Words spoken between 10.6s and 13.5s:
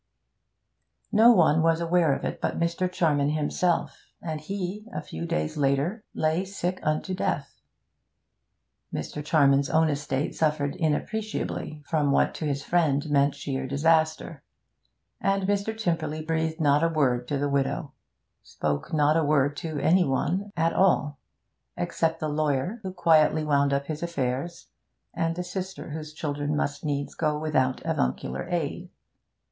inappreciably from what to his friend meant